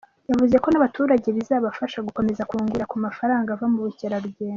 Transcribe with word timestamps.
Yavuze 0.29 0.55
ko 0.63 0.67
n’abaturage 0.69 1.27
bizabafasha 1.37 1.97
gukomeza 2.07 2.47
kungukira 2.49 2.89
ku 2.91 2.95
mafaranga 3.05 3.49
ava 3.55 3.65
mu 3.73 3.79
bukerarugendo. 3.85 4.49